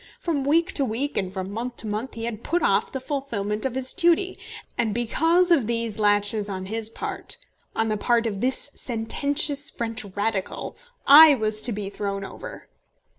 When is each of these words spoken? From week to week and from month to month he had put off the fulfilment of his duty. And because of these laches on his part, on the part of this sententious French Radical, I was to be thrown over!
From 0.19 0.43
week 0.43 0.71
to 0.71 0.83
week 0.83 1.15
and 1.15 1.31
from 1.31 1.51
month 1.51 1.77
to 1.77 1.85
month 1.87 2.15
he 2.15 2.23
had 2.25 2.43
put 2.43 2.63
off 2.63 2.91
the 2.91 2.99
fulfilment 2.99 3.67
of 3.67 3.75
his 3.75 3.93
duty. 3.93 4.39
And 4.75 4.95
because 4.95 5.51
of 5.51 5.67
these 5.67 5.99
laches 5.99 6.49
on 6.49 6.65
his 6.65 6.89
part, 6.89 7.37
on 7.75 7.89
the 7.89 7.97
part 7.97 8.25
of 8.25 8.41
this 8.41 8.71
sententious 8.73 9.69
French 9.69 10.03
Radical, 10.03 10.75
I 11.05 11.35
was 11.35 11.61
to 11.61 11.71
be 11.71 11.91
thrown 11.91 12.25
over! 12.25 12.67